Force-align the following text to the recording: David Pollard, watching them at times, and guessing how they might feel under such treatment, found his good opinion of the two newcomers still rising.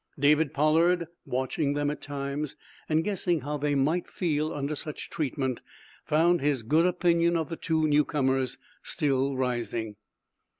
David 0.17 0.51
Pollard, 0.51 1.09
watching 1.27 1.73
them 1.73 1.91
at 1.91 2.01
times, 2.01 2.55
and 2.89 3.03
guessing 3.03 3.41
how 3.41 3.59
they 3.59 3.75
might 3.75 4.07
feel 4.07 4.51
under 4.51 4.75
such 4.75 5.11
treatment, 5.11 5.61
found 6.03 6.41
his 6.41 6.63
good 6.63 6.87
opinion 6.87 7.37
of 7.37 7.49
the 7.49 7.55
two 7.55 7.87
newcomers 7.87 8.57
still 8.81 9.37
rising. 9.37 9.97